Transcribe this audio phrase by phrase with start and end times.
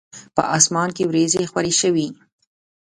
[0.35, 2.07] په اسمان کې وریځي خوری شوی